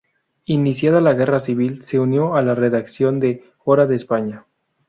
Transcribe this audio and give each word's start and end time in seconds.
Iniciada 0.45 0.99
la 0.99 1.13
guerra 1.13 1.39
civil 1.39 1.83
se 1.83 1.99
unió 1.99 2.33
a 2.33 2.41
la 2.41 2.55
redacción 2.55 3.19
de 3.19 3.43
"Hora 3.63 3.85
de 3.85 3.93
España". 3.93 4.47